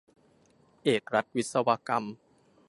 [0.83, 2.03] เอกรัฐวิศวกรรม